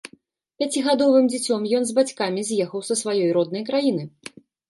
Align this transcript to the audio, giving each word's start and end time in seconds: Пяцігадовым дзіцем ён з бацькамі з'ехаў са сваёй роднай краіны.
Пяцігадовым 0.61 1.25
дзіцем 1.33 1.67
ён 1.81 1.85
з 1.89 1.95
бацькамі 1.99 2.41
з'ехаў 2.49 2.81
са 2.89 2.95
сваёй 3.05 3.29
роднай 3.39 3.63
краіны. 3.71 4.03